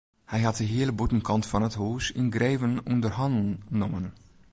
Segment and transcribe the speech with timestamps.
[0.31, 4.05] Hy hat de hiele bûtenkant fan it hûs yngreven ûnder hannen nommen.